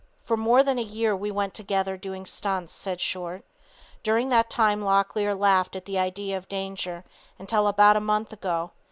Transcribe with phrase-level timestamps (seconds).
[0.23, 3.45] "For more than a year we went together doing stunts," said Short.
[4.01, 7.03] "During that time Locklear laughed at the idea of danger
[7.37, 8.71] until about a month ago.